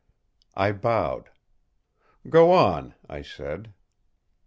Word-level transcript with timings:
I 0.55 0.71
bowed. 0.71 1.29
"Go 2.27 2.51
on!" 2.53 2.95
I 3.07 3.21
said. 3.21 3.71